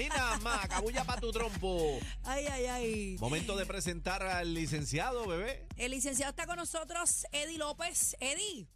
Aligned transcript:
Ahí 0.00 0.08
nada 0.08 0.38
más, 0.38 0.66
cabulla 0.66 1.04
para 1.04 1.20
tu 1.20 1.30
trompo. 1.30 1.98
Ay, 2.24 2.46
ay, 2.46 2.64
ay. 2.66 3.16
Momento 3.20 3.54
de 3.56 3.66
presentar 3.66 4.22
al 4.22 4.54
licenciado, 4.54 5.26
bebé. 5.26 5.66
El 5.76 5.90
licenciado 5.90 6.30
está 6.30 6.46
con 6.46 6.56
nosotros, 6.56 7.26
Eddie 7.32 7.58
López. 7.58 8.16
Eddie, 8.18 8.66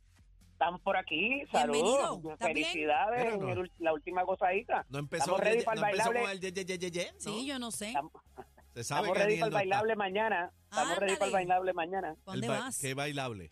Están 0.53 0.79
por 0.81 0.97
aquí, 0.99 1.43
saludos, 1.51 2.21
felicidades 2.39 3.39
no. 3.39 3.49
en 3.49 3.71
la 3.79 3.93
última 3.95 4.23
gozadita. 4.23 4.85
No 4.91 4.99
empezó, 4.99 5.25
Estamos 5.25 5.41
ready 5.41 5.59
ye- 5.61 5.65
para 5.65 5.81
el 5.81 5.85
empezó 5.87 6.11
bailable. 6.11 6.21
con 6.21 6.31
el 6.31 6.41
ye, 6.41 6.53
ye, 6.53 6.65
ye, 6.67 6.79
ye, 6.79 6.91
ye, 6.91 7.13
¿no? 7.13 7.21
sí, 7.21 7.47
yo 7.47 7.59
no 7.59 7.71
sé. 7.71 7.87
Estamos, 7.89 8.13
Se 8.75 8.85
sabe 8.85 9.09
estamos 9.09 9.13
que 9.13 9.19
ready 9.25 9.35
para 9.41 9.47
el 9.47 9.53
está. 9.53 9.57
bailable 9.59 9.97
mañana. 9.97 10.53
Estamos 10.71 10.99
ready 10.99 11.15
para 11.15 11.27
el 11.27 11.33
bailable 11.33 11.73
mañana. 11.73 12.15
¿Pa' 12.25 12.35
El 12.35 12.41
¿Dónde 12.43 12.49
ba- 12.49 12.65
vas? 12.67 12.79
¿Qué 12.79 12.93
bailable? 12.95 13.51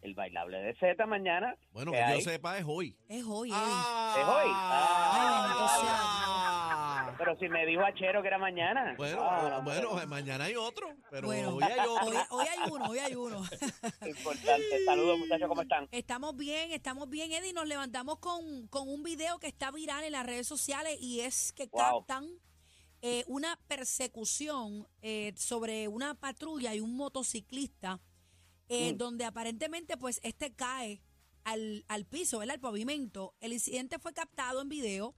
El 0.00 0.14
bailable 0.14 0.58
de 0.58 0.74
Z 0.74 1.06
mañana. 1.06 1.54
Bueno, 1.70 1.92
¿qué 1.92 2.04
que 2.06 2.14
yo 2.18 2.30
sepa 2.30 2.58
es 2.58 2.64
hoy. 2.66 2.98
Es 3.08 3.24
hoy, 3.26 3.48
Eddie. 3.50 3.58
Ah, 3.58 4.14
¿Es 4.18 4.24
hoy? 4.26 4.50
ah. 4.54 6.40
Pero 7.18 7.36
si 7.38 7.48
me 7.48 7.64
dijo 7.66 7.82
Achero 7.82 8.22
que 8.22 8.28
era 8.28 8.38
mañana. 8.38 8.94
Bueno, 8.96 9.18
Ah, 9.22 9.60
bueno, 9.64 10.06
mañana 10.06 10.44
hay 10.44 10.56
otro, 10.56 10.88
pero 11.10 11.26
bueno, 11.28 11.54
hoy 11.54 11.62
hay 11.64 11.78
otro. 11.80 12.06
hoy, 12.06 12.16
hoy 12.30 12.46
hay 12.46 12.70
uno, 12.70 12.84
hoy 12.86 12.98
hay 12.98 13.14
uno. 13.14 13.42
Importante. 14.06 14.84
Saludos, 14.84 15.18
muchachos, 15.18 15.48
¿cómo 15.48 15.62
están? 15.62 15.88
Estamos 15.90 16.36
bien, 16.36 16.72
estamos 16.72 17.08
bien, 17.08 17.32
Eddie. 17.32 17.52
Nos 17.52 17.66
levantamos 17.68 18.18
con, 18.18 18.66
con 18.68 18.88
un 18.88 19.02
video 19.02 19.38
que 19.38 19.46
está 19.46 19.70
viral 19.70 20.04
en 20.04 20.12
las 20.12 20.26
redes 20.26 20.46
sociales 20.46 20.96
y 21.00 21.20
es 21.20 21.52
que 21.52 21.66
Wow. 21.66 21.80
captan 21.80 22.26
eh, 23.02 23.24
una 23.26 23.58
persecución 23.68 24.86
eh, 25.02 25.32
sobre 25.36 25.88
una 25.88 26.14
patrulla 26.14 26.74
y 26.74 26.80
un 26.80 26.96
motociclista, 26.96 28.00
eh, 28.68 28.92
Mm. 28.92 28.96
donde 28.96 29.24
aparentemente 29.24 29.96
pues 29.96 30.20
este 30.22 30.54
cae 30.54 31.02
al, 31.44 31.84
al 31.88 32.06
piso, 32.06 32.38
¿verdad? 32.38 32.54
al 32.54 32.60
pavimento. 32.60 33.34
El 33.40 33.52
incidente 33.52 33.98
fue 33.98 34.14
captado 34.14 34.62
en 34.62 34.68
video 34.70 35.14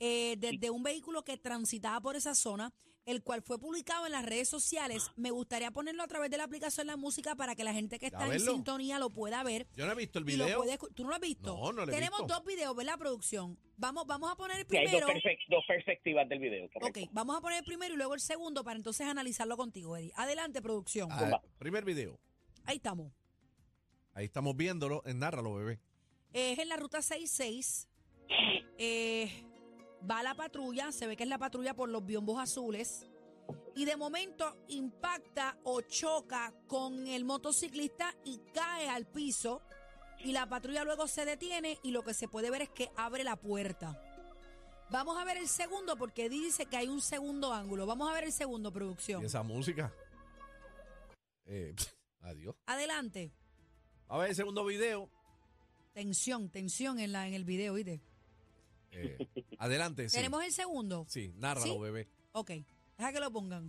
eh, 0.00 0.36
desde 0.38 0.70
un 0.70 0.82
vehículo 0.82 1.24
que 1.24 1.36
transitaba 1.38 2.00
por 2.00 2.16
esa 2.16 2.34
zona, 2.34 2.72
el 3.06 3.22
cual 3.22 3.40
fue 3.40 3.58
publicado 3.58 4.04
en 4.06 4.12
las 4.12 4.24
redes 4.26 4.48
sociales. 4.48 5.12
Me 5.16 5.30
gustaría 5.30 5.70
ponerlo 5.70 6.02
a 6.02 6.08
través 6.08 6.28
de 6.28 6.36
la 6.38 6.44
aplicación 6.44 6.88
La 6.88 6.96
Música 6.96 7.36
para 7.36 7.54
que 7.54 7.62
la 7.62 7.72
gente 7.72 8.00
que 8.00 8.06
está 8.06 8.24
en 8.24 8.30
verlo. 8.30 8.52
sintonía 8.52 8.98
lo 8.98 9.10
pueda 9.10 9.44
ver. 9.44 9.68
Yo 9.76 9.86
no 9.86 9.92
he 9.92 9.94
visto 9.94 10.18
el 10.18 10.24
video. 10.24 10.64
¿Tú 10.94 11.04
no 11.04 11.10
lo 11.10 11.14
has 11.14 11.20
visto? 11.20 11.56
No, 11.56 11.72
no 11.72 11.86
lo 11.86 11.92
he 11.92 11.94
Tenemos 11.94 12.18
visto. 12.20 12.34
dos 12.34 12.44
videos, 12.44 12.74
¿verdad, 12.74 12.98
producción? 12.98 13.56
Vamos, 13.76 14.06
vamos 14.06 14.32
a 14.32 14.34
poner 14.36 14.58
el 14.58 14.66
Sí, 14.68 14.76
hay 14.76 14.86
dos, 14.86 15.02
primero. 15.04 15.62
perspectivas 15.68 16.28
del 16.28 16.38
video. 16.40 16.68
correcto. 16.72 17.00
Ok, 17.00 17.08
vamos 17.12 17.36
a 17.36 17.40
poner 17.40 17.58
el 17.60 17.64
primero 17.64 17.94
y 17.94 17.96
luego 17.96 18.14
el 18.14 18.20
segundo 18.20 18.64
para 18.64 18.76
entonces 18.76 19.06
analizarlo 19.06 19.56
contigo, 19.56 19.96
Eddie. 19.96 20.12
Adelante, 20.16 20.60
producción. 20.60 21.08
Ah, 21.12 21.40
primer 21.58 21.84
video. 21.84 22.18
Ahí 22.64 22.76
estamos. 22.78 23.12
Ahí 24.14 24.24
estamos 24.24 24.56
viéndolo. 24.56 25.02
En 25.06 25.20
Nárralo, 25.20 25.54
bebé. 25.54 25.78
Es 26.32 26.58
en 26.58 26.68
la 26.68 26.76
ruta 26.76 27.00
66. 27.02 27.88
Eh, 28.78 29.30
va 30.08 30.22
la 30.22 30.34
patrulla, 30.34 30.92
se 30.92 31.06
ve 31.06 31.16
que 31.16 31.24
es 31.24 31.28
la 31.28 31.38
patrulla 31.38 31.74
por 31.74 31.88
los 31.88 32.04
biombos 32.04 32.40
azules. 32.40 33.06
Y 33.74 33.84
de 33.84 33.96
momento 33.96 34.56
impacta 34.68 35.58
o 35.64 35.80
choca 35.82 36.52
con 36.66 37.06
el 37.06 37.24
motociclista 37.24 38.14
y 38.24 38.38
cae 38.52 38.88
al 38.88 39.06
piso. 39.06 39.62
Y 40.20 40.32
la 40.32 40.48
patrulla 40.48 40.82
luego 40.84 41.06
se 41.06 41.24
detiene 41.24 41.78
y 41.82 41.90
lo 41.90 42.02
que 42.02 42.14
se 42.14 42.26
puede 42.26 42.50
ver 42.50 42.62
es 42.62 42.70
que 42.70 42.90
abre 42.96 43.22
la 43.22 43.36
puerta. 43.36 44.00
Vamos 44.90 45.18
a 45.18 45.24
ver 45.24 45.36
el 45.36 45.48
segundo 45.48 45.96
porque 45.96 46.28
dice 46.28 46.66
que 46.66 46.76
hay 46.76 46.88
un 46.88 47.00
segundo 47.00 47.52
ángulo. 47.52 47.86
Vamos 47.86 48.08
a 48.10 48.14
ver 48.14 48.24
el 48.24 48.32
segundo, 48.32 48.72
producción. 48.72 49.22
Y 49.22 49.26
esa 49.26 49.42
música. 49.42 49.92
Eh, 51.44 51.74
adiós. 52.20 52.56
Adelante. 52.66 53.32
A 54.08 54.18
ver 54.18 54.30
el 54.30 54.36
segundo 54.36 54.64
video. 54.64 55.10
Tensión, 55.92 56.50
tensión 56.50 56.98
en, 56.98 57.12
la, 57.12 57.26
en 57.26 57.34
el 57.34 57.44
video, 57.44 57.74
¿viste? 57.74 58.00
Eh, 58.96 59.18
adelante, 59.58 60.08
sí. 60.08 60.16
¿Tenemos 60.16 60.42
el 60.44 60.52
segundo? 60.52 61.04
Sí, 61.08 61.32
nárralo, 61.36 61.74
¿Sí? 61.74 61.80
bebé. 61.80 62.08
Ok, 62.32 62.50
deja 62.96 63.12
que 63.12 63.20
lo 63.20 63.30
pongan. 63.30 63.68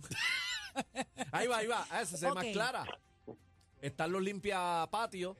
Ahí 1.32 1.46
va, 1.46 1.58
ahí 1.58 1.66
va. 1.66 1.86
Ah, 1.90 2.02
esa 2.02 2.16
se 2.16 2.26
ve 2.26 2.32
más 2.32 2.46
clara. 2.46 2.86
Están 3.80 4.12
los 4.12 4.22
limpia 4.22 4.86
patios. 4.90 5.36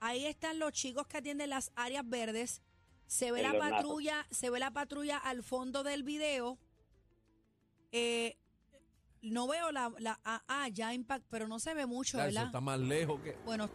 Ahí 0.00 0.26
están 0.26 0.58
los 0.58 0.72
chicos 0.72 1.06
que 1.06 1.18
atienden 1.18 1.50
las 1.50 1.72
áreas 1.74 2.08
verdes. 2.08 2.62
Se 3.06 3.32
ve 3.32 3.40
En 3.42 3.52
la 3.52 3.58
patrulla, 3.58 4.26
se 4.30 4.50
ve 4.50 4.58
la 4.58 4.70
patrulla 4.70 5.18
al 5.18 5.42
fondo 5.42 5.82
del 5.82 6.02
video. 6.02 6.58
Eh, 7.92 8.36
no 9.22 9.48
veo 9.48 9.72
la, 9.72 9.92
la 9.98 10.20
ah, 10.24 10.42
ah, 10.46 10.68
ya 10.68 10.94
impact, 10.94 11.26
pero 11.28 11.48
no 11.48 11.58
se 11.58 11.74
ve 11.74 11.86
mucho, 11.86 12.22
está 12.22 12.60
más 12.60 12.78
lejos 12.78 13.20
que. 13.20 13.32
Bueno, 13.44 13.70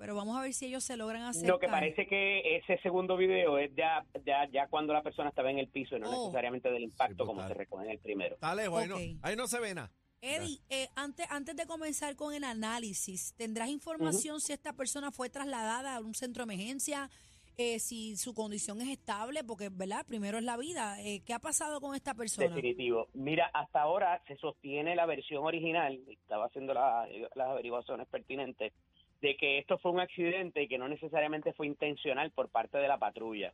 pero 0.00 0.14
vamos 0.14 0.34
a 0.38 0.40
ver 0.40 0.54
si 0.54 0.64
ellos 0.64 0.82
se 0.82 0.96
logran 0.96 1.22
hacer. 1.24 1.46
Lo 1.46 1.58
que 1.58 1.68
parece 1.68 2.06
que 2.06 2.56
ese 2.56 2.78
segundo 2.78 3.18
video 3.18 3.58
es 3.58 3.70
ya, 3.76 4.02
ya, 4.24 4.48
ya 4.50 4.66
cuando 4.66 4.94
la 4.94 5.02
persona 5.02 5.28
estaba 5.28 5.50
en 5.50 5.58
el 5.58 5.68
piso 5.68 5.94
y 5.94 6.00
no 6.00 6.08
Oh. 6.08 6.24
necesariamente 6.24 6.70
del 6.70 6.84
impacto 6.84 7.18
pues, 7.18 7.26
como 7.28 7.42
está- 7.42 7.52
se 7.52 7.58
recoge 7.58 7.84
en 7.84 7.90
el 7.90 7.98
primero. 7.98 8.34
Está 8.36 8.54
lejos, 8.54 8.80
ahí, 8.82 8.88
no, 8.88 8.96
Ok. 8.96 9.02
ahí 9.22 9.36
no 9.36 9.46
se 9.46 9.60
ve 9.60 9.74
nada. 9.74 9.92
Eddie, 10.22 10.58
eh, 10.70 10.88
antes, 10.96 11.26
antes 11.30 11.54
de 11.54 11.66
comenzar 11.66 12.16
con 12.16 12.32
el 12.34 12.44
análisis, 12.44 13.34
¿tendrás 13.36 13.68
información 13.68 14.40
si 14.40 14.54
esta 14.54 14.72
persona 14.72 15.10
fue 15.12 15.28
trasladada 15.28 15.96
a 15.96 16.00
un 16.00 16.14
centro 16.14 16.46
de 16.46 16.54
emergencia? 16.54 17.10
Eh, 17.58 17.78
si 17.78 18.16
su 18.16 18.32
condición 18.32 18.80
es 18.80 18.88
estable, 18.88 19.44
porque, 19.44 19.68
¿verdad? 19.70 20.06
Primero 20.06 20.38
es 20.38 20.44
la 20.44 20.56
vida. 20.56 20.98
Eh, 21.02 21.20
¿Qué 21.26 21.34
ha 21.34 21.40
pasado 21.40 21.78
con 21.82 21.94
esta 21.94 22.14
persona? 22.14 22.48
Definitivo. 22.48 23.08
Mira, 23.12 23.50
hasta 23.52 23.82
ahora 23.82 24.22
se 24.26 24.36
sostiene 24.36 24.96
la 24.96 25.04
versión 25.04 25.44
original, 25.44 26.00
estaba 26.08 26.46
haciendo 26.46 26.72
la- 26.72 27.06
las 27.34 27.48
averiguaciones 27.48 28.06
pertinentes, 28.08 28.72
de 29.20 29.36
que 29.36 29.58
esto 29.58 29.78
fue 29.78 29.92
un 29.92 30.00
accidente 30.00 30.62
y 30.62 30.68
que 30.68 30.78
no 30.78 30.88
necesariamente 30.88 31.52
fue 31.52 31.66
intencional 31.66 32.30
por 32.30 32.48
parte 32.48 32.78
de 32.78 32.88
la 32.88 32.98
patrulla. 32.98 33.52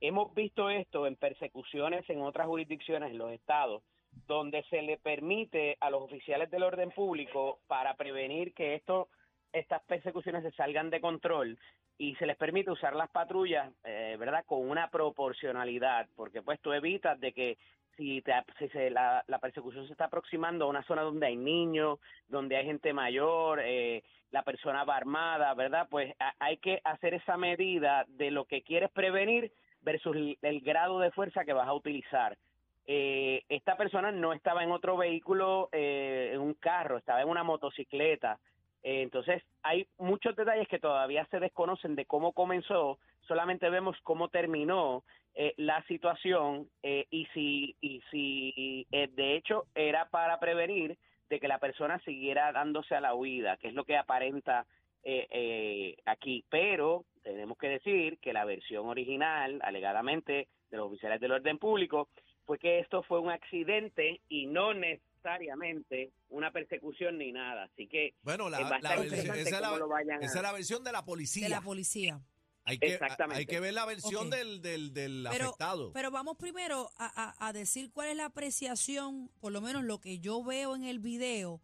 Hemos 0.00 0.34
visto 0.34 0.70
esto 0.70 1.06
en 1.06 1.16
persecuciones 1.16 2.08
en 2.08 2.22
otras 2.22 2.46
jurisdicciones 2.46 3.10
en 3.10 3.18
los 3.18 3.32
estados, 3.32 3.82
donde 4.26 4.62
se 4.70 4.82
le 4.82 4.96
permite 4.96 5.76
a 5.80 5.90
los 5.90 6.02
oficiales 6.02 6.50
del 6.50 6.62
orden 6.62 6.90
público 6.90 7.58
para 7.66 7.94
prevenir 7.94 8.54
que 8.54 8.74
esto, 8.74 9.08
estas 9.52 9.82
persecuciones 9.82 10.42
se 10.42 10.52
salgan 10.52 10.90
de 10.90 11.00
control 11.00 11.58
y 11.98 12.14
se 12.14 12.24
les 12.24 12.36
permite 12.38 12.70
usar 12.70 12.96
las 12.96 13.10
patrullas, 13.10 13.70
eh, 13.84 14.16
¿verdad? 14.18 14.44
Con 14.46 14.68
una 14.68 14.88
proporcionalidad, 14.88 16.08
porque 16.16 16.40
pues 16.40 16.58
tú 16.60 16.72
evitas 16.72 17.20
de 17.20 17.32
que 17.32 17.58
si, 17.96 18.22
te, 18.22 18.32
si 18.58 18.68
se, 18.68 18.90
la, 18.90 19.24
la 19.26 19.38
persecución 19.38 19.86
se 19.86 19.92
está 19.92 20.06
aproximando 20.06 20.64
a 20.64 20.68
una 20.68 20.82
zona 20.84 21.02
donde 21.02 21.26
hay 21.26 21.36
niños, 21.36 21.98
donde 22.28 22.56
hay 22.56 22.64
gente 22.66 22.92
mayor, 22.92 23.60
eh, 23.62 24.02
la 24.30 24.42
persona 24.42 24.84
va 24.84 24.96
armada, 24.96 25.52
¿verdad? 25.54 25.88
Pues 25.90 26.14
a- 26.18 26.34
hay 26.38 26.56
que 26.58 26.80
hacer 26.84 27.14
esa 27.14 27.36
medida 27.36 28.04
de 28.08 28.30
lo 28.30 28.44
que 28.44 28.62
quieres 28.62 28.90
prevenir 28.90 29.52
versus 29.82 30.14
el, 30.14 30.38
el 30.42 30.60
grado 30.60 30.98
de 31.00 31.10
fuerza 31.10 31.44
que 31.44 31.52
vas 31.52 31.68
a 31.68 31.74
utilizar. 31.74 32.36
Eh, 32.86 33.42
esta 33.48 33.76
persona 33.76 34.10
no 34.10 34.32
estaba 34.32 34.64
en 34.64 34.72
otro 34.72 34.96
vehículo, 34.96 35.68
eh, 35.72 36.30
en 36.32 36.40
un 36.40 36.54
carro, 36.54 36.96
estaba 36.96 37.22
en 37.22 37.28
una 37.28 37.42
motocicleta. 37.44 38.38
Entonces, 38.82 39.42
hay 39.62 39.86
muchos 39.98 40.34
detalles 40.36 40.68
que 40.68 40.78
todavía 40.78 41.26
se 41.26 41.40
desconocen 41.40 41.96
de 41.96 42.06
cómo 42.06 42.32
comenzó, 42.32 42.98
solamente 43.26 43.68
vemos 43.68 43.96
cómo 44.02 44.28
terminó 44.28 45.04
eh, 45.34 45.54
la 45.56 45.82
situación 45.84 46.68
eh, 46.82 47.06
y 47.10 47.26
si, 47.34 47.76
y 47.80 48.02
si 48.10 48.86
eh, 48.90 49.08
de 49.12 49.36
hecho 49.36 49.66
era 49.74 50.08
para 50.08 50.40
prevenir 50.40 50.96
de 51.28 51.38
que 51.38 51.48
la 51.48 51.58
persona 51.58 52.00
siguiera 52.00 52.52
dándose 52.52 52.94
a 52.94 53.00
la 53.00 53.14
huida, 53.14 53.56
que 53.56 53.68
es 53.68 53.74
lo 53.74 53.84
que 53.84 53.96
aparenta 53.96 54.66
eh, 55.02 55.26
eh, 55.30 55.96
aquí. 56.04 56.44
Pero 56.50 57.04
tenemos 57.22 57.56
que 57.56 57.68
decir 57.68 58.18
que 58.18 58.32
la 58.32 58.44
versión 58.44 58.86
original, 58.86 59.60
alegadamente, 59.62 60.48
de 60.70 60.76
los 60.76 60.88
oficiales 60.88 61.20
del 61.20 61.32
orden 61.32 61.58
público, 61.58 62.08
fue 62.44 62.58
que 62.58 62.80
esto 62.80 63.02
fue 63.04 63.20
un 63.20 63.30
accidente 63.30 64.20
y 64.28 64.46
no 64.46 64.74
necesariamente 64.74 65.09
una 66.28 66.52
persecución 66.52 67.18
ni 67.18 67.32
nada. 67.32 67.64
Así 67.64 67.86
que 67.86 68.14
Bueno, 68.22 68.48
la, 68.48 68.60
es 68.60 68.82
la 68.82 68.96
versión- 68.96 69.14
esa, 69.14 69.36
es 69.36 69.50
la, 69.60 69.68
cómo 69.68 69.78
lo 69.78 69.88
vayan 69.88 70.22
a- 70.22 70.26
esa 70.26 70.36
es 70.36 70.42
la 70.42 70.52
versión 70.52 70.84
de 70.84 70.92
la 70.92 71.04
policía. 71.04 71.44
De 71.44 71.50
la 71.50 71.60
policía. 71.60 72.20
hay, 72.64 72.78
que, 72.78 72.94
Exactamente. 72.94 73.38
hay 73.40 73.46
que 73.46 73.58
ver 73.60 73.74
la 73.74 73.84
versión 73.86 74.30
del, 74.30 74.60
del, 74.62 74.92
del 74.92 75.26
Pero, 75.30 75.46
afectado. 75.46 75.92
pero 75.92 76.10
vamos 76.10 76.36
primero 76.36 76.90
a, 76.96 77.06
a- 77.38 77.48
a 77.48 77.52
decir 77.52 77.90
cuál 77.90 78.08
es 78.10 78.16
la 78.16 78.26
apreciación, 78.26 79.30
por 79.40 79.52
lo 79.52 79.60
menos 79.60 79.82
lo 79.84 80.00
que 80.00 80.18
yo 80.20 80.42
veo 80.44 80.76
en 80.76 80.84
el 80.84 80.98
video. 81.00 81.60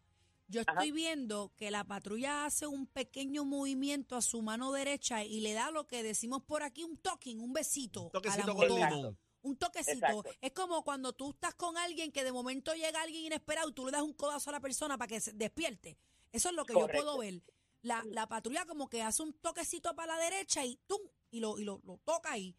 Yo 0.49 0.61
Ajá. 0.61 0.71
estoy 0.73 0.91
viendo 0.91 1.51
que 1.57 1.71
la 1.71 1.83
patrulla 1.83 2.45
hace 2.45 2.67
un 2.67 2.87
pequeño 2.87 3.43
movimiento 3.43 4.15
a 4.15 4.21
su 4.21 4.41
mano 4.41 4.71
derecha 4.71 5.23
y 5.25 5.41
le 5.41 5.51
da 5.53 5.71
lo 5.71 5.87
que 5.87 6.03
decimos 6.03 6.41
por 6.43 6.63
aquí 6.63 6.83
un 6.85 6.95
toquín, 6.97 7.41
un 7.41 7.51
besito. 7.51 8.09
Toquecito 8.13 8.43
a 8.43 8.47
la 8.47 8.53
con 8.53 8.67
limón. 8.69 9.17
Un 9.47 9.57
toquecito. 9.57 10.05
Exacto. 10.05 10.23
Es 10.41 10.51
como 10.51 10.83
cuando 10.83 11.13
tú 11.13 11.31
estás 11.31 11.55
con 11.55 11.77
alguien 11.77 12.11
que 12.11 12.23
de 12.23 12.31
momento 12.31 12.73
llega 12.73 13.01
alguien 13.01 13.25
inesperado 13.25 13.69
y 13.69 13.73
tú 13.73 13.85
le 13.85 13.91
das 13.91 14.01
un 14.01 14.13
codazo 14.13 14.49
a 14.49 14.53
la 14.53 14.59
persona 14.59 14.97
para 14.97 15.07
que 15.07 15.21
se 15.21 15.31
despierte. 15.33 15.97
Eso 16.31 16.49
es 16.49 16.55
lo 16.55 16.65
que 16.65 16.73
yo 16.73 16.87
puedo 16.87 17.17
ver. 17.17 17.41
La, 17.81 18.03
la 18.09 18.27
patrulla 18.27 18.65
como 18.65 18.89
que 18.89 19.01
hace 19.01 19.23
un 19.23 19.33
toquecito 19.33 19.95
para 19.95 20.17
la 20.17 20.23
derecha 20.23 20.65
y 20.65 20.75
¡tum! 20.87 20.99
y 21.31 21.39
lo, 21.39 21.57
y 21.59 21.63
lo, 21.63 21.79
lo 21.85 21.97
toca 21.99 22.31
ahí. 22.31 22.55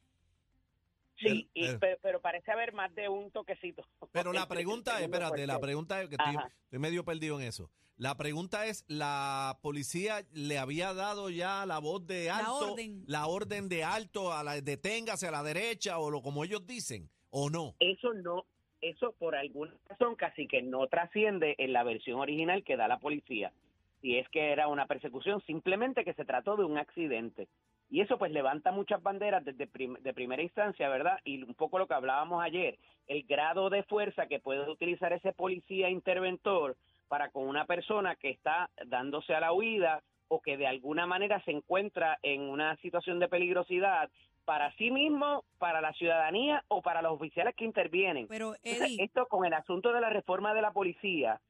Sí, 1.19 1.49
y- 1.55 1.63
Pero- 1.67 1.79
pero, 1.81 1.99
pero 2.03 2.21
parece 2.21 2.51
haber 2.53 2.73
más 2.73 2.95
de 2.95 3.09
un 3.09 3.31
toquecito. 3.31 3.83
Pero 4.13 4.33
la 4.33 4.47
pregunta 4.49 4.97
es, 4.99 5.03
espérate, 5.05 5.47
la 5.47 5.59
pregunta 5.59 6.01
es 6.03 6.09
que 6.09 6.17
estoy, 6.17 6.79
medio 6.79 7.05
perdido 7.05 7.41
en 7.41 7.47
eso. 7.49 7.71
La 7.97 8.17
pregunta 8.17 8.67
es, 8.67 8.85
¿la 8.87 9.59
policía 9.61 10.25
le 10.33 10.57
había 10.59 10.95
dado 10.95 11.31
ya 11.31 11.67
la 11.67 11.81
voz 11.81 12.07
de 12.07 12.27
La 12.27 12.39
alto, 12.39 12.73
orden. 12.73 13.03
la 13.09 13.27
orden 13.27 13.69
de 13.69 13.83
alto, 13.83 14.33
a 14.33 14.45
la 14.45 14.61
deténgase 14.61 15.27
a 15.27 15.33
la 15.33 15.43
derecha 15.43 15.99
o 15.99 16.09
lo 16.09 16.23
como 16.23 16.45
ellos 16.45 16.65
dicen, 16.65 17.11
o 17.31 17.51
no? 17.51 17.75
Eso 17.81 18.15
no, 18.15 18.47
eso 18.81 19.13
por 19.19 19.35
alguna 19.35 19.75
razón 19.89 20.15
casi 20.15 20.47
que 20.47 20.63
no 20.63 20.87
trasciende 20.87 21.57
en 21.59 21.73
la 21.73 21.83
versión 21.83 22.21
original 22.21 22.63
que 22.63 22.77
da 22.77 22.87
la 22.87 23.01
policía. 23.01 23.53
Si 24.01 24.17
es 24.17 24.29
que 24.29 24.53
era 24.53 24.69
una 24.69 24.87
persecución, 24.87 25.43
simplemente 25.45 26.05
que 26.05 26.15
se 26.15 26.25
trató 26.25 26.57
de 26.57 26.63
un 26.65 26.79
accidente. 26.79 27.49
Y 27.91 28.03
eso 28.03 28.19
pues 28.19 28.33
levanta 28.33 28.71
muchas 28.71 29.03
banderas 29.03 29.45
desde 29.45 29.67
de 29.67 30.15
primera 30.15 30.43
instancia, 30.43 30.89
¿verdad? 30.89 31.19
Y 31.25 31.43
un 31.43 31.55
poco 31.55 31.79
lo 31.79 31.87
que 31.87 31.95
hablábamos 31.95 32.43
ayer, 32.43 32.79
el 33.07 33.23
grado 33.25 33.71
de 33.71 33.83
fuerza 33.85 34.27
que 34.27 34.41
puede 34.41 34.69
utilizar 34.69 35.13
ese 35.13 35.33
policía 35.33 35.89
interventor 35.89 36.77
para 37.09 37.31
con 37.31 37.49
una 37.49 37.65
persona 37.65 38.17
que 38.17 38.31
está 38.31 38.71
dándose 38.87 39.35
a 39.35 39.41
la 39.41 39.53
huida 39.53 40.03
o 40.29 40.43
que 40.43 40.59
de 40.59 40.67
alguna 40.67 41.07
manera 41.07 41.43
se 41.45 41.53
encuentra 41.53 42.19
en 42.23 42.43
una 42.43 42.77
situación 42.77 43.19
de 43.19 43.29
peligrosidad 43.29 44.11
para 44.45 44.73
sí 44.77 44.91
mismo, 44.91 45.45
para 45.59 45.81
la 45.81 45.93
ciudadanía 45.95 46.65
o 46.69 46.83
para 46.83 47.03
los 47.03 47.13
oficiales 47.13 47.55
que 47.55 47.65
intervienen. 47.65 48.29
Pero 48.29 48.55
esto 48.63 49.27
con 49.27 49.45
el 49.47 49.55
asunto 49.55 49.93
de 49.93 50.01
la 50.01 50.11
reforma 50.11 50.55
de 50.55 50.63
la 50.63 50.73
policía, 50.73 51.41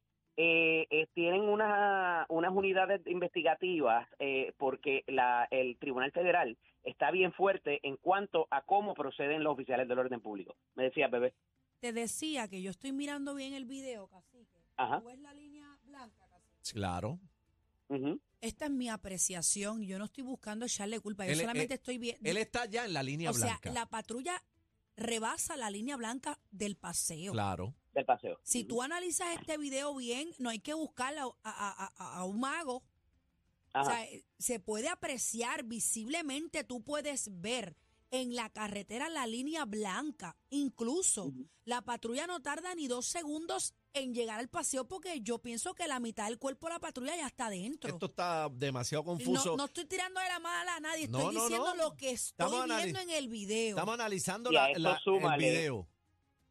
eh, 0.41 0.87
eh, 0.91 1.09
tienen 1.15 1.41
una, 1.41 2.25
unas 2.29 2.53
unidades 2.55 3.05
investigativas 3.09 4.07
eh, 4.21 4.53
porque 4.57 5.03
la, 5.09 5.49
el 5.51 5.77
Tribunal 5.79 6.13
Federal 6.13 6.57
está 6.85 7.11
bien 7.11 7.33
fuerte 7.33 7.81
en 7.83 7.97
cuanto 7.97 8.47
a 8.53 8.63
cómo 8.63 8.95
proceden 8.95 9.43
los 9.43 9.55
oficiales 9.55 9.89
del 9.89 9.99
orden 9.99 10.21
público. 10.21 10.55
Me 10.77 10.85
decía, 10.85 11.09
bebé. 11.09 11.35
Te 11.81 11.93
decía 11.93 12.47
que 12.47 12.63
yo 12.63 12.71
estoy 12.71 12.93
mirando 12.93 13.35
bien 13.35 13.53
el 13.53 13.65
video, 13.65 14.07
cacique. 14.07 14.63
Ajá. 14.77 15.01
¿Tú 15.01 15.09
la 15.21 15.35
línea 15.35 15.77
blanca, 15.83 16.29
cacique? 16.29 16.73
Claro. 16.73 17.19
Esta 18.41 18.67
es 18.67 18.71
mi 18.71 18.89
apreciación. 18.89 19.83
Yo 19.83 19.99
no 19.99 20.05
estoy 20.05 20.23
buscando 20.23 20.67
echarle 20.67 21.01
culpa. 21.01 21.27
Yo 21.27 21.35
solamente 21.35 21.75
estoy 21.75 21.99
viendo. 21.99 22.31
Él 22.31 22.37
está 22.37 22.67
ya 22.67 22.85
en 22.85 22.93
la 22.93 23.03
línea 23.03 23.33
blanca. 23.33 23.57
O 23.57 23.63
sea, 23.63 23.73
la 23.73 23.87
patrulla 23.87 24.41
rebasa 24.95 25.57
la 25.57 25.69
línea 25.69 25.97
blanca 25.97 26.39
del 26.53 26.77
paseo. 26.77 27.33
Claro. 27.33 27.75
Del 27.99 28.07
paseo. 28.07 28.39
Si 28.45 28.63
tú 28.63 28.81
analizas 28.81 29.37
este 29.37 29.59
video 29.59 29.93
bien, 29.93 30.31
no 30.39 30.51
hay 30.51 30.61
que 30.61 30.73
buscar 30.73 31.17
a, 31.19 32.25
un 32.25 32.39
mago. 32.39 32.85
O 33.75 33.85
sea, 33.85 34.07
se 34.39 34.61
puede 34.61 34.89
apreciar 34.89 35.65
visiblemente, 35.65 36.63
tú 36.63 36.81
puedes 36.81 37.41
ver 37.41 37.75
en 38.13 38.37
la 38.37 38.51
carretera 38.51 39.09
la 39.09 39.27
línea 39.27 39.65
blanca. 39.65 40.37
Incluso 40.51 41.33
la 41.65 41.83
patrulla 41.83 42.29
no 42.29 42.41
tarda 42.41 42.73
ni 42.77 42.87
dos 42.87 43.07
segundos 43.07 43.75
en 43.95 44.15
llegar 44.15 44.39
al 44.39 44.49
paseo 44.49 44.87
porque 44.87 45.21
yo 45.21 45.41
pienso 45.41 45.75
que 45.75 45.89
la 45.89 45.99
mitad 45.99 46.27
del 46.27 46.39
cuerpo 46.39 46.69
de 46.69 46.75
la 46.75 46.79
patrulla 46.79 47.17
ya 47.17 47.27
está 47.27 47.51
dentro. 47.51 47.91
Esto 47.91 48.07
está 48.07 48.49
demasiado 48.49 49.03
confuso. 49.03 49.57
No, 49.57 49.65
estoy 49.65 49.87
tirando 49.87 50.21
de 50.21 50.29
la 50.29 50.39
mala 50.39 50.77
a 50.77 50.81
nadie, 50.81 51.07
estoy 51.07 51.35
diciendo 51.35 51.75
lo 51.75 51.97
que 51.97 52.13
estoy 52.13 52.69
viendo 52.69 53.01
en 53.01 53.11
el 53.11 53.29
video. 53.29 53.71
Estamos 53.71 53.95
analizando 53.95 54.53
la, 54.53 54.71
el 54.71 54.87
video. 55.37 55.89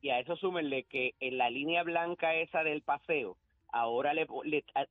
Y 0.07 0.09
a 0.09 0.21
eso 0.21 0.37
súmenle 0.37 0.85
que 0.85 1.15
en 1.19 1.37
la 1.37 1.49
línea 1.49 1.83
blanca 1.83 2.33
esa 2.33 2.63
del 2.63 2.81
paseo, 2.81 3.35
ahora 3.73 4.13
le, 4.13 4.25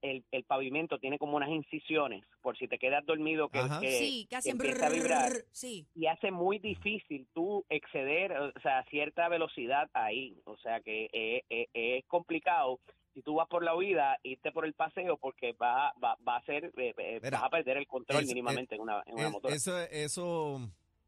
el, 0.03 0.23
el, 0.31 0.45
pavimento 0.45 0.99
tiene 0.99 1.19
como 1.19 1.39
unas 1.39 1.49
incisiones 1.49 2.23
por 2.43 2.59
si 2.59 2.69
te 2.69 2.79
quedas 2.79 3.03
dormido 3.07 3.49
que, 3.49 3.63
sí, 3.81 4.29
empieza 4.45 4.89
a 4.89 4.91
vibrar. 4.91 5.33
sí. 5.53 5.87
y 5.95 6.05
hace 6.09 6.31
muy 6.31 6.59
difícil 6.59 7.27
tú 7.33 7.65
exceder 7.71 8.33
o 8.33 8.61
sea 8.61 8.85
cierta 8.91 9.31
velocidad 9.31 9.89
ahí. 9.95 10.39
O 10.45 10.59
sea 10.59 10.83
que 10.83 11.09
es, 11.49 12.05
complicado 12.09 12.79
si 13.15 13.23
tú 13.23 13.37
vas 13.37 13.49
por 13.49 13.65
la 13.65 13.75
huida 13.75 14.19
irte 14.23 14.53
por 14.53 14.67
el 14.67 14.75
paseo 14.75 15.17
porque 15.17 15.55
va 15.55 15.95
va, 16.05 16.19
va 16.29 16.37
a 16.37 16.45
ser 16.45 16.75
eh, 16.77 16.93
eh, 16.99 17.21
vas 17.33 17.43
a 17.43 17.49
perder 17.49 17.79
el 17.79 17.87
control 17.87 18.27
mínimamente 18.27 18.75
en 18.75 18.83
una, 18.83 19.03
en 19.07 19.15
una 19.15 19.31
motora. 19.31 19.55
eso 19.55 19.79
eso 19.91 20.61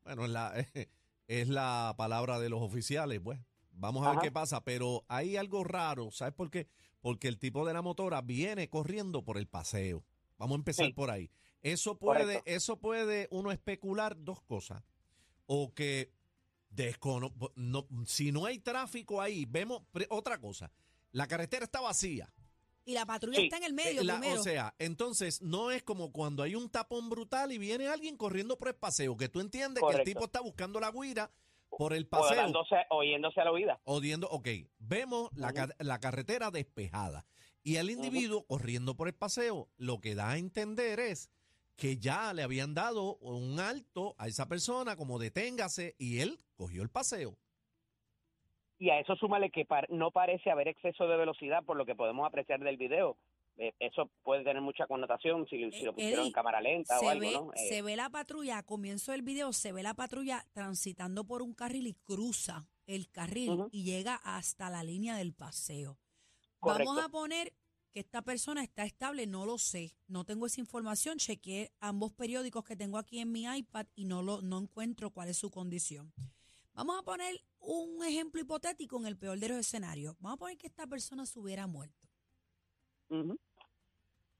bueno 0.03 0.25
es 0.25 0.31
la 0.31 0.55
es 1.29 1.49
la 1.51 1.93
palabra 1.99 2.39
de 2.39 2.49
los 2.49 2.63
oficiales 2.63 3.21
pues 3.21 3.39
Vamos 3.79 4.07
a 4.07 4.11
ver 4.11 4.21
qué 4.21 4.33
pasa, 4.33 4.65
pero 4.65 5.05
hay 5.09 5.37
algo 5.37 5.63
raro, 5.63 6.11
¿sabes 6.11 6.35
por 6.35 6.51
qué? 6.51 6.69
Porque 7.01 7.29
el 7.29 7.39
tipo 7.39 7.65
de 7.65 7.73
la 7.73 7.81
motora 7.81 8.21
viene 8.23 8.69
corriendo 8.69 9.25
por 9.25 9.39
el 9.39 9.47
paseo. 9.47 10.05
Vamos 10.37 10.57
a 10.57 10.59
empezar 10.59 10.93
por 10.95 11.11
ahí. 11.11 11.31
Eso 11.63 11.97
puede, 11.97 12.43
eso 12.45 12.79
puede 12.79 13.29
uno 13.31 13.53
especular 13.53 14.17
dos 14.19 14.43
cosas. 14.43 14.83
O 15.47 15.73
que 15.75 16.13
descono, 16.71 17.33
no, 17.55 17.87
si 18.05 18.33
no 18.33 18.47
hay 18.47 18.59
tráfico 18.59 19.21
ahí, 19.21 19.45
vemos 19.45 19.83
otra 20.11 20.41
cosa. 20.41 20.73
La 21.13 21.27
carretera 21.27 21.65
está 21.65 21.81
vacía. 21.81 22.33
Y 22.85 22.95
la 22.95 23.05
patrulla 23.05 23.41
está 23.41 23.59
en 23.59 23.65
el 23.65 23.75
medio 23.75 24.03
O 24.33 24.43
sea, 24.43 24.75
entonces 24.79 25.43
no 25.43 25.71
es 25.71 25.83
como 25.83 26.11
cuando 26.11 26.43
hay 26.43 26.55
un 26.55 26.71
tapón 26.71 27.11
brutal 27.11 27.53
y 27.53 27.59
viene 27.59 27.87
alguien 27.87 28.17
corriendo 28.17 28.57
por 28.57 28.69
el 28.69 28.75
paseo, 28.75 29.17
que 29.17 29.29
tú 29.29 29.41
entiendes 29.41 29.85
que 29.89 29.99
el 29.99 30.05
tipo 30.05 30.25
está 30.25 30.41
buscando 30.41 30.81
la 30.81 30.91
guira 30.91 31.31
por 31.79 31.93
el 31.93 32.09
paseo. 32.09 32.53
oyéndose 32.91 33.41
a 33.41 33.45
la 33.45 33.53
oída. 33.53 33.81
Oyendo, 33.85 34.29
ok. 34.29 34.49
Vemos 34.79 35.31
la, 35.37 35.53
la, 35.79 36.01
carretera 36.01 36.51
despejada 36.51 37.25
y 37.63 37.77
el 37.77 37.89
individuo 37.89 38.45
corriendo 38.47 38.97
por 38.97 39.07
el 39.07 39.15
paseo. 39.15 39.69
Lo 39.77 40.01
que 40.01 40.17
da 40.17 40.31
a 40.31 40.39
entender 40.39 40.99
es 40.99 41.31
que 41.77 41.97
ya 41.97 42.35
le 42.35 42.43
habían 42.43 42.75
dado 42.75 43.17
un 43.19 43.61
alto 43.61 44.17
a 44.19 44.27
esa 44.27 44.49
persona, 44.49 44.97
como 44.97 45.21
deténgase, 45.21 45.95
y 45.99 46.19
él 46.19 46.39
cogió 46.57 46.83
el 46.83 46.91
paseo. 46.91 47.39
Y 48.81 48.91
a 48.91 48.99
eso 48.99 49.15
súmale 49.15 49.51
que 49.51 49.65
no 49.89 50.11
parece 50.11 50.51
haber 50.51 50.67
exceso 50.67 51.07
de 51.07 51.17
velocidad 51.17 51.65
por 51.65 51.77
lo 51.77 51.87
que 51.87 51.95
podemos 51.95 52.27
apreciar 52.27 52.59
del 52.59 52.77
video. 52.77 53.17
Eh, 53.61 53.75
eso 53.81 54.09
puede 54.23 54.45
tener 54.45 54.63
mucha 54.63 54.87
connotación 54.87 55.45
si, 55.49 55.59
lo 55.59 55.91
eh, 55.91 55.93
pusieron 55.93 56.27
en 56.27 56.33
cámara 56.33 56.61
lenta 56.61 56.99
o 57.01 57.09
algo, 57.09 57.31
¿no? 57.31 57.51
Se 57.57 57.79
eh, 57.79 57.83
ve 57.83 57.97
la 57.97 58.09
patrulla, 58.09 58.59
a 58.59 58.63
comienzo 58.63 59.11
del 59.11 59.23
video, 59.23 59.53
se 59.53 59.73
ve 59.73 59.83
la 59.83 59.95
patrulla 59.95 60.47
transitando 60.53 61.25
por 61.25 61.43
un 61.43 61.55
carril 61.55 61.89
y 61.89 61.95
cruza 61.95 62.69
el 62.87 63.11
carril 63.11 63.65
y 63.73 63.83
llega 63.83 64.15
hasta 64.15 64.71
la 64.71 64.85
línea 64.85 65.17
del 65.17 65.35
paseo. 65.35 65.99
Vamos 66.61 67.03
a 67.03 67.09
poner 67.09 67.53
que 67.93 68.01
esta 68.01 68.23
persona 68.23 68.63
está 68.63 68.85
estable, 68.85 69.27
no 69.27 69.45
lo 69.45 69.59
sé, 69.59 69.97
no 70.07 70.25
tengo 70.25 70.47
esa 70.47 70.61
información, 70.61 71.19
chequeé 71.19 71.73
ambos 71.81 72.13
periódicos 72.13 72.65
que 72.65 72.77
tengo 72.77 72.97
aquí 72.97 73.19
en 73.19 73.33
mi 73.33 73.45
iPad 73.45 73.87
y 73.97 74.05
no, 74.05 74.23
lo, 74.23 74.41
no 74.41 74.59
encuentro 74.59 75.11
cuál 75.11 75.31
es 75.31 75.37
su 75.37 75.51
condición. 75.51 76.13
Vamos 76.75 76.97
a 76.97 77.03
poner 77.03 77.35
un 77.59 78.05
ejemplo 78.05 78.41
hipotético 78.41 79.01
en 79.01 79.07
el 79.07 79.19
peor 79.19 79.41
de 79.41 79.49
los 79.49 79.59
escenarios. 79.59 80.15
Vamos 80.21 80.37
a 80.37 80.39
poner 80.39 80.57
que 80.57 80.69
esta 80.69 80.87
persona 80.87 81.27
se 81.27 81.41
hubiera 81.41 81.67
muerto. 81.67 82.09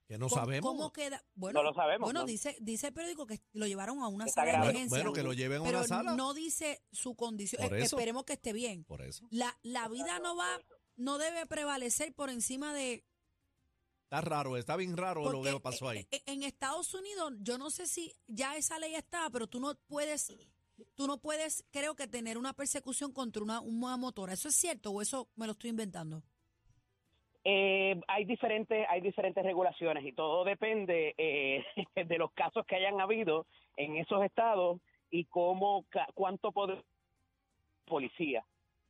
Que 0.09 0.17
no 0.17 0.27
sabemos. 0.27 0.67
¿Cómo 0.67 0.91
queda? 0.91 1.23
Bueno, 1.35 1.59
no 1.61 1.69
lo 1.69 1.75
sabemos. 1.75 2.07
Bueno, 2.07 2.25
dice, 2.25 2.57
dice 2.59 2.87
el 2.87 2.93
periódico 2.93 3.27
que 3.27 3.43
lo 3.53 3.67
llevaron 3.67 3.99
a 3.99 4.07
una 4.07 4.27
sala 4.27 4.53
de 4.53 4.57
emergencia. 4.57 4.89
Bueno, 4.89 5.13
que 5.13 5.21
lo 5.21 5.33
lleven 5.33 5.59
a 5.59 5.69
una 5.69 5.83
sala. 5.83 6.15
no 6.15 6.33
dice 6.33 6.81
su 6.91 7.15
condición. 7.15 7.61
Eh, 7.75 7.83
esperemos 7.83 8.23
que 8.23 8.33
esté 8.33 8.51
bien. 8.51 8.85
Por 8.85 9.03
eso. 9.03 9.27
La, 9.29 9.55
la 9.61 9.87
vida 9.87 10.17
no 10.17 10.35
va, 10.35 10.59
no 10.95 11.19
debe 11.19 11.45
prevalecer 11.45 12.11
por 12.11 12.31
encima 12.31 12.73
de... 12.73 13.05
Está 14.05 14.21
raro, 14.21 14.57
está 14.57 14.75
bien 14.75 14.97
raro 14.97 15.31
lo 15.31 15.43
que 15.43 15.59
pasó 15.59 15.89
ahí. 15.89 15.99
Eh, 15.99 16.07
eh, 16.09 16.23
en 16.25 16.41
Estados 16.41 16.91
Unidos, 16.95 17.33
yo 17.41 17.59
no 17.59 17.69
sé 17.69 17.85
si 17.85 18.11
ya 18.25 18.57
esa 18.57 18.79
ley 18.79 18.95
está, 18.95 19.29
pero 19.29 19.45
tú 19.45 19.59
no 19.59 19.75
puedes, 19.85 20.33
tú 20.95 21.05
no 21.05 21.21
puedes, 21.21 21.65
creo 21.69 21.95
que 21.95 22.07
tener 22.07 22.39
una 22.39 22.53
persecución 22.53 23.13
contra 23.13 23.43
una, 23.43 23.59
una 23.59 23.95
motora. 23.95 24.33
¿Eso 24.33 24.49
es 24.49 24.55
cierto 24.55 24.89
o 24.89 25.03
eso 25.03 25.29
me 25.35 25.45
lo 25.45 25.51
estoy 25.51 25.69
inventando? 25.69 26.23
Eh, 27.45 27.99
hay 28.07 28.25
diferentes 28.25 28.85
hay 28.89 28.99
diferentes 28.99 29.43
regulaciones 29.43 30.03
y 30.03 30.11
todo 30.11 30.43
depende 30.43 31.15
eh, 31.17 31.63
de 32.05 32.17
los 32.17 32.31
casos 32.33 32.65
que 32.65 32.75
hayan 32.75 32.99
habido 32.99 33.45
en 33.77 33.95
esos 33.95 34.23
estados 34.25 34.81
y 35.09 35.25
cómo 35.25 35.85
cuánto 36.13 36.51
poder 36.51 36.83
policía. 37.85 38.45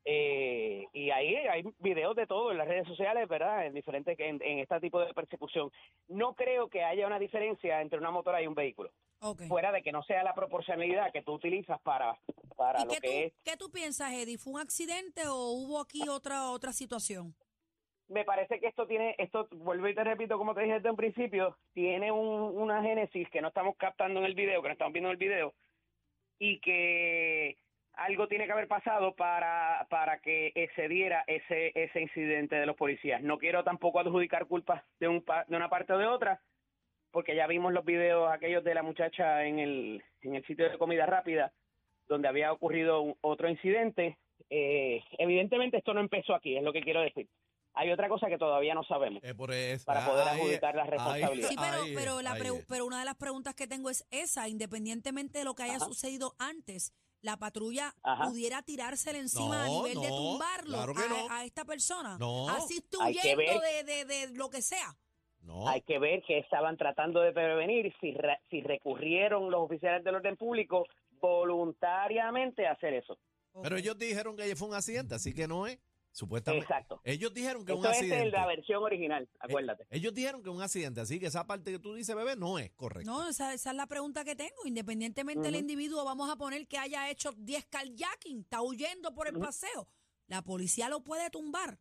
Eh, 0.06 0.88
y 0.94 1.12
ahí 1.12 1.36
hay 1.36 1.64
videos 1.80 2.16
de 2.16 2.26
todo 2.26 2.52
en 2.52 2.58
las 2.58 2.68
redes 2.68 2.88
sociales 2.88 3.28
verdad 3.28 3.68
en 3.68 3.74
diferentes 3.74 4.18
en, 4.20 4.42
este 4.60 4.80
tipo 4.80 5.00
de 5.00 5.14
persecución. 5.14 5.72
No 6.08 6.34
creo 6.34 6.70
que 6.70 6.84
haya 6.84 7.06
una 7.06 7.20
diferencia 7.20 7.82
entre 7.82 8.00
una 8.00 8.10
motora 8.10 8.42
y 8.42 8.48
un 8.48 8.56
vehículo. 8.56 8.92
Fuera 9.48 9.72
de 9.72 9.84
que 9.84 9.92
no 9.92 10.02
sea 10.04 10.24
la 10.24 10.34
proporcionalidad 10.34 11.12
que 11.12 11.22
tú 11.22 11.34
utilizas 11.34 11.80
para 11.82 12.18
para 12.56 12.84
lo 12.84 12.92
que 12.92 13.26
es. 13.26 13.34
qué 13.44 13.58
tú 13.58 13.70
piensas 13.70 14.12
Eddie 14.14 14.38
fue 14.38 14.54
un 14.54 14.60
accidente 14.60 15.28
o 15.28 15.52
hubo 15.52 15.80
aquí 15.80 16.08
otra 16.10 16.52
otra 16.52 16.74
situación 16.74 17.36
me 18.10 18.26
parece 18.26 18.60
que 18.60 18.68
esto 18.68 18.88
tiene, 18.88 19.16
esto, 19.18 19.48
vuelvo 19.52 19.88
y 19.88 19.94
te 19.96 20.04
repito, 20.04 20.38
como 20.38 20.56
te 20.56 20.62
dije 20.62 20.76
desde 20.76 20.90
un 20.90 20.96
principio, 20.96 21.58
tiene 21.74 22.12
una 22.12 22.82
génesis 22.82 23.30
que 23.30 23.42
no 23.42 23.50
estamos 23.50 23.76
captando 23.78 24.20
en 24.20 24.26
el 24.26 24.34
video, 24.34 24.62
que 24.62 24.70
no 24.70 24.74
estamos 24.74 24.94
viendo 24.94 25.10
en 25.10 25.14
el 25.14 25.18
video, 25.18 25.54
y 26.40 26.60
que 26.60 27.58
algo 27.94 28.28
tiene 28.28 28.46
que 28.46 28.52
haber 28.52 28.68
pasado 28.68 29.14
para, 29.14 29.86
para 29.90 30.20
que 30.20 30.52
se 30.76 30.88
diera 30.88 31.24
ese, 31.28 31.72
ese 31.76 32.02
incidente 32.02 32.56
de 32.56 32.66
los 32.66 32.76
policías. 32.76 33.22
No 33.22 33.38
quiero 33.38 33.64
tampoco 33.64 34.00
adjudicar 34.00 34.48
culpas 34.48 34.84
de, 35.00 35.08
un, 35.08 35.24
de 35.48 35.56
una 35.56 35.70
parte 35.70 35.94
o 35.94 35.98
de 35.98 36.08
otra, 36.08 36.42
porque 37.12 37.36
ya 37.36 37.46
vimos 37.46 37.74
los 37.74 37.86
videos 37.86 38.32
aquellos 38.32 38.64
de 38.64 38.74
la 38.74 38.84
muchacha 38.84 39.46
en 39.46 39.60
el, 39.60 40.04
en 40.22 40.36
el 40.36 40.46
sitio 40.46 40.70
de 40.70 40.78
comida 40.78 41.06
rápida, 41.06 41.52
donde 42.08 42.28
había 42.28 42.52
ocurrido 42.52 43.16
otro 43.22 43.50
incidente. 43.50 44.18
Eh, 44.50 45.04
evidentemente 45.20 45.78
esto 45.78 45.94
no 45.94 46.00
empezó 46.00 46.34
aquí, 46.34 46.58
es 46.58 46.64
lo 46.64 46.74
que 46.74 46.82
quiero 46.82 47.02
decir 47.02 47.28
hay 47.74 47.92
otra 47.92 48.10
cosa 48.10 48.28
que 48.28 48.38
todavía 48.38 48.74
no 48.74 48.84
sabemos 48.84 49.22
para 49.86 50.06
poder 50.06 50.28
adjudicar 50.28 50.76
la 50.76 50.84
responsabilidad. 50.86 51.50
Sí, 51.50 51.56
pero, 51.96 52.58
pero, 52.68 52.86
una 52.86 53.00
de 53.00 53.06
las 53.06 53.16
preguntas 53.16 53.56
que 53.56 53.68
tengo 53.68 53.90
es 53.90 54.06
esa, 54.12 54.48
independientemente 54.50 55.40
de 55.40 55.46
lo 55.46 55.54
que 55.56 55.64
haya 55.64 55.80
sucedido 55.80 56.36
antes, 56.40 56.94
la 57.22 57.38
patrulla 57.38 57.94
pudiera 58.26 58.62
tirársela 58.64 59.20
encima 59.20 59.66
a 59.66 59.68
nivel 59.68 60.00
de 60.02 60.08
tumbarlo. 60.08 60.78
Claro 60.78 60.94
que 60.94 61.04
a, 61.04 61.08
no. 61.10 61.28
a 61.32 61.46
esta 61.46 61.66
persona? 61.66 62.18
No. 62.18 62.50
Así 62.50 62.78
estoy 62.78 63.08
Hay 63.08 63.14
que 63.16 63.36
huyendo 63.36 63.62
ver. 63.62 63.86
de, 63.86 64.06
de, 64.06 64.28
de 64.28 64.34
lo 64.38 64.50
que 64.50 64.62
sea. 64.62 64.96
No. 65.42 65.68
Hay 65.68 65.82
que 65.82 66.00
ver 66.00 66.22
que 66.28 66.38
estaban 66.40 66.76
tratando 66.78 67.22
de 67.22 67.32
prevenir 67.32 67.94
si, 68.02 68.12
re- 68.14 68.40
si 68.50 68.62
recurrieron 68.62 69.50
los 69.50 69.62
oficiales 69.62 70.04
del 70.04 70.16
orden 70.16 70.36
público 70.38 70.86
voluntariamente 71.22 72.68
a 72.68 72.72
hacer 72.74 72.94
eso. 72.94 73.18
Pero 73.62 73.78
ellos 73.78 73.98
dijeron 73.98 74.36
que 74.36 74.56
fue 74.56 74.68
un 74.68 74.76
accidente, 74.76 75.16
así 75.16 75.34
que 75.34 75.48
no 75.48 75.68
es. 75.68 75.80
Supuestamente. 76.20 76.66
Exacto. 76.66 77.00
Ellos 77.06 77.34
dijeron 77.34 77.64
que 77.66 77.72
es 77.72 77.78
un 77.80 77.86
es 77.86 77.92
accidente. 77.92 78.24
el- 78.26 78.32
la 78.32 78.46
versión 78.46 78.84
original, 78.84 79.30
acuérdate. 79.40 79.84
Eh, 79.84 79.88
ellos 79.92 80.14
dijeron 80.14 80.44
que 80.44 80.50
es 80.50 80.56
un 80.56 80.62
accidente, 80.62 81.00
así 81.00 81.18
que 81.18 81.28
esa 81.28 81.48
parte 81.48 81.72
que 81.72 81.80
tú 81.80 81.94
dices, 81.94 82.14
bebé, 82.14 82.36
no 82.36 82.60
es 82.60 82.72
correcta. 82.74 83.10
No, 83.10 83.30
esa, 83.30 83.54
esa 83.54 83.70
es 83.70 83.76
la 83.78 83.88
pregunta 83.88 84.26
que 84.26 84.36
tengo. 84.36 84.66
Independientemente 84.66 85.44
del 85.44 85.56
individuo, 85.56 86.04
vamos 86.04 86.30
a 86.30 86.36
poner 86.36 86.68
que 86.68 86.78
haya 86.78 87.10
hecho 87.10 87.32
10 87.38 87.66
carjacking, 87.68 88.42
está 88.42 88.62
huyendo 88.62 89.14
por 89.14 89.28
el 89.28 89.40
paseo. 89.40 89.88
La 90.28 90.42
policía 90.44 90.90
lo 90.90 91.04
puede 91.06 91.30
tumbar. 91.30 91.80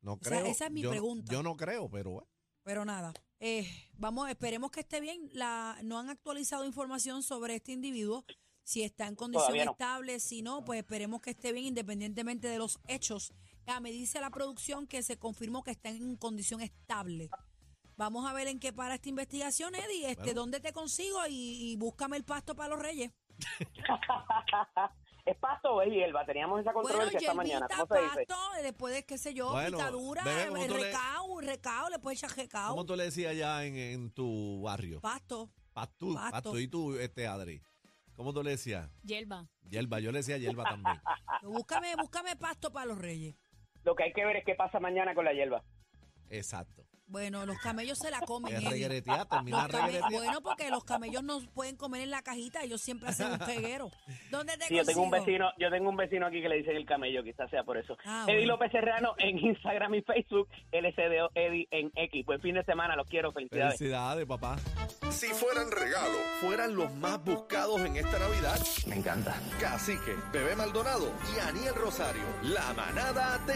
No 0.00 0.12
O 0.12 0.18
sea, 0.22 0.38
creo. 0.38 0.46
esa 0.46 0.66
es 0.66 0.70
mi 0.72 0.82
yo, 0.82 0.88
no- 0.88 0.92
pregunta. 0.92 1.32
Yo 1.32 1.42
no 1.42 1.56
creo, 1.56 1.90
pero 1.90 2.10
bueno. 2.12 2.28
Pero 2.62 2.84
nada, 2.84 3.12
eh, 3.40 3.66
vamos, 3.94 4.28
esperemos 4.30 4.70
que 4.70 4.80
esté 4.80 5.00
bien. 5.00 5.28
La, 5.32 5.78
no 5.82 5.98
han 5.98 6.10
actualizado 6.10 6.64
información 6.64 7.24
sobre 7.24 7.56
este 7.56 7.72
individuo. 7.72 8.24
Si 8.62 8.82
está 8.82 9.06
en 9.06 9.16
condición 9.16 9.56
no. 9.64 9.72
estable, 9.72 10.20
si 10.20 10.42
no, 10.42 10.62
pues 10.64 10.78
esperemos 10.80 11.22
que 11.22 11.30
esté 11.30 11.52
bien 11.52 11.64
independientemente 11.64 12.46
de 12.48 12.58
los 12.58 12.78
hechos. 12.86 13.32
Ah, 13.70 13.80
me 13.80 13.90
dice 13.92 14.18
la 14.20 14.30
producción 14.30 14.86
que 14.86 15.02
se 15.02 15.18
confirmó 15.18 15.62
que 15.62 15.70
está 15.72 15.90
en 15.90 16.16
condición 16.16 16.62
estable. 16.62 17.28
Vamos 17.98 18.26
a 18.26 18.32
ver 18.32 18.46
en 18.48 18.58
qué 18.60 18.72
para 18.72 18.94
esta 18.94 19.10
investigación, 19.10 19.74
Eddie. 19.74 20.10
Este, 20.10 20.22
Bueno. 20.22 20.40
¿Dónde 20.40 20.60
te 20.60 20.72
consigo? 20.72 21.18
Y, 21.28 21.72
y 21.72 21.76
búscame 21.76 22.16
el 22.16 22.24
pasto 22.24 22.54
para 22.56 22.70
los 22.70 22.78
reyes. 22.80 23.12
¿Es 25.26 25.36
pasto 25.36 25.74
o 25.74 25.82
es 25.82 25.92
hierba? 25.92 26.24
Teníamos 26.24 26.60
esa 26.60 26.72
Bueno, 26.72 26.88
controversia 26.88 27.18
esta 27.18 27.34
mañana. 27.34 27.66
¿Cómo 27.68 27.86
se 27.94 28.00
dice? 28.02 28.24
pasto, 28.26 28.54
eh, 28.58 28.62
después 28.62 28.94
de, 28.94 29.04
qué 29.04 29.18
sé 29.18 29.34
yo, 29.34 29.50
Bueno, 29.50 29.76
picadura, 29.76 30.24
bebé, 30.24 30.48
¿cómo 30.48 30.66
tú 30.66 30.74
le- 30.74 30.84
recao, 30.84 31.40
recao, 31.42 31.90
le 31.90 31.98
puedes 31.98 32.22
echar 32.22 32.34
recao. 32.34 32.70
¿Cómo 32.70 32.86
tú 32.86 32.96
le 32.96 33.04
decías 33.04 33.32
allá 33.32 33.66
en, 33.66 33.76
en 33.76 34.10
tu 34.12 34.62
barrio? 34.62 35.02
Pasto. 35.02 35.50
Pasto, 35.74 36.14
Pasto. 36.14 36.30
pasto. 36.30 36.58
¿Y 36.58 36.68
tú, 36.68 36.94
este 36.96 37.26
Adri? 37.26 37.60
¿Cómo 38.16 38.32
tú 38.32 38.42
le 38.42 38.52
decías? 38.52 38.90
Hierba. 39.04 39.46
Hierba. 39.68 40.00
Yo 40.00 40.10
le 40.12 40.18
decía 40.20 40.38
hierba 40.38 40.64
también. 40.64 40.96
Búscame, 41.42 41.94
búscame 41.96 42.34
pasto 42.36 42.72
para 42.72 42.86
los 42.86 42.98
reyes. 42.98 43.36
Lo 43.84 43.94
que 43.94 44.04
hay 44.04 44.12
que 44.12 44.24
ver 44.24 44.36
es 44.36 44.44
qué 44.44 44.54
pasa 44.54 44.80
mañana 44.80 45.14
con 45.14 45.24
la 45.24 45.32
hierba. 45.32 45.62
Exacto. 46.30 46.84
Bueno, 47.08 47.46
los 47.46 47.56
camellos 47.58 47.98
se 47.98 48.10
la 48.10 48.20
comen. 48.20 48.54
Es 48.54 48.60
Eddie. 48.60 48.86
regretear, 48.86 49.26
termina 49.26 49.66
bueno, 50.10 50.42
porque 50.42 50.68
los 50.68 50.84
camellos 50.84 51.22
no 51.22 51.40
pueden 51.54 51.74
comer 51.76 52.02
en 52.02 52.10
la 52.10 52.20
cajita, 52.20 52.62
ellos 52.62 52.82
siempre 52.82 53.08
hacen 53.08 53.32
un 53.32 53.38
peguero. 53.38 53.90
¿Dónde 54.30 54.58
te 54.58 54.66
Sí, 54.66 54.76
yo 54.76 54.84
tengo 54.84 55.02
un 55.02 55.10
vecino, 55.10 55.50
yo 55.58 55.70
tengo 55.70 55.88
un 55.88 55.96
vecino 55.96 56.26
aquí 56.26 56.42
que 56.42 56.50
le 56.50 56.56
dicen 56.56 56.76
el 56.76 56.84
camello, 56.84 57.22
quizás 57.22 57.48
sea 57.48 57.64
por 57.64 57.78
eso. 57.78 57.96
Ah, 58.04 58.24
Eddie 58.26 58.40
bueno. 58.40 58.52
López 58.52 58.72
Serrano 58.72 59.14
en 59.16 59.38
Instagram 59.38 59.94
y 59.94 60.02
Facebook, 60.02 60.48
LCDO 60.70 61.30
Eddie 61.34 61.66
en 61.70 61.90
X. 61.94 62.26
Buen 62.26 62.42
fin 62.42 62.56
de 62.56 62.64
semana, 62.64 62.94
los 62.94 63.08
quiero, 63.08 63.32
felicidades. 63.32 63.78
Felicidades, 63.78 64.26
papá. 64.26 64.56
Si 65.10 65.28
fueran 65.28 65.70
regalo, 65.70 66.18
fueran 66.40 66.76
los 66.76 66.92
más 66.94 67.24
buscados 67.24 67.80
en 67.80 67.96
esta 67.96 68.18
Navidad. 68.18 68.58
Me 68.86 68.96
encanta. 68.96 69.34
Cacique, 69.58 70.14
Bebé 70.30 70.54
Maldonado 70.54 71.10
y 71.34 71.40
Aniel 71.40 71.74
Rosario. 71.74 72.22
La 72.42 72.74
manada 72.74 73.38
de 73.46 73.54